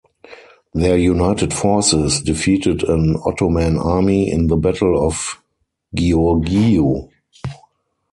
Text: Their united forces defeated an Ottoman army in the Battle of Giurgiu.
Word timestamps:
Their 0.73 0.97
united 0.97 1.53
forces 1.53 2.21
defeated 2.21 2.81
an 2.81 3.17
Ottoman 3.23 3.77
army 3.77 4.31
in 4.31 4.47
the 4.47 4.55
Battle 4.57 4.99
of 5.05 5.39
Giurgiu. 5.95 7.07